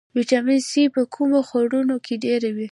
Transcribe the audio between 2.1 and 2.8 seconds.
ډیر وي